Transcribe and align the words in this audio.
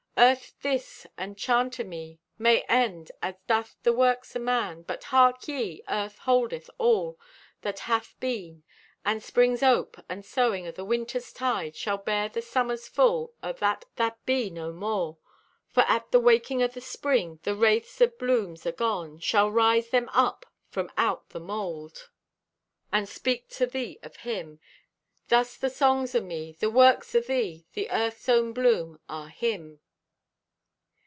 Earth, 0.17 0.53
this, 0.61 1.07
the 1.17 1.33
chant 1.35 1.79
o' 1.79 1.83
me, 1.83 2.19
May 2.37 2.61
end, 2.69 3.09
as 3.23 3.33
doth 3.47 3.75
the 3.81 3.91
works 3.93 4.35
o' 4.35 4.39
man, 4.39 4.83
But 4.83 5.05
hark 5.05 5.47
ye; 5.47 5.81
Earth 5.89 6.19
holdeth 6.19 6.69
all 6.77 7.17
That 7.61 7.79
hath 7.79 8.13
been; 8.19 8.61
And 9.03 9.23
Spring's 9.23 9.63
ope, 9.63 9.97
and 10.07 10.23
sowing 10.23 10.67
O' 10.67 10.71
the 10.71 10.85
Winter's 10.85 11.33
tide, 11.33 11.75
Shall 11.75 11.97
bear 11.97 12.29
the 12.29 12.43
Summer's 12.43 12.87
full 12.87 13.33
Of 13.41 13.57
that 13.61 13.85
that 13.95 14.23
be 14.27 14.51
no 14.51 14.71
more. 14.71 15.17
For, 15.69 15.81
at 15.87 16.11
the 16.11 16.19
waking 16.19 16.61
o' 16.61 16.67
the 16.67 16.81
Spring, 16.81 17.39
The 17.41 17.55
wraiths 17.55 17.99
o' 17.99 18.05
blooms 18.07 18.63
agone 18.67 19.17
Shall 19.17 19.49
rise 19.49 19.89
them 19.89 20.07
up 20.09 20.45
from 20.69 20.91
out 20.97 21.29
the 21.29 21.39
mould 21.39 22.11
And 22.91 23.09
speak 23.09 23.49
to 23.51 23.65
thee 23.65 23.97
of 24.03 24.17
Him. 24.17 24.59
Thus, 25.29 25.57
the 25.57 25.71
songs 25.71 26.13
o' 26.13 26.21
me, 26.21 26.51
The 26.59 26.69
works 26.69 27.15
o' 27.15 27.21
thee, 27.21 27.65
The 27.73 27.89
Earth's 27.89 28.29
own 28.29 28.53
bloom, 28.53 28.99
Are 29.09 29.29
HIM. 29.29 29.79